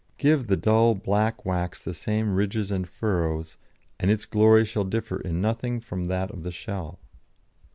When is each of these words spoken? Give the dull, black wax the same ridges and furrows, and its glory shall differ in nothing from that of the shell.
Give 0.17 0.47
the 0.47 0.57
dull, 0.57 0.95
black 0.95 1.45
wax 1.45 1.83
the 1.83 1.93
same 1.93 2.33
ridges 2.33 2.71
and 2.71 2.89
furrows, 2.89 3.57
and 3.99 4.09
its 4.09 4.25
glory 4.25 4.65
shall 4.65 4.83
differ 4.83 5.19
in 5.19 5.41
nothing 5.41 5.79
from 5.79 6.05
that 6.05 6.31
of 6.31 6.41
the 6.41 6.49
shell. 6.49 6.97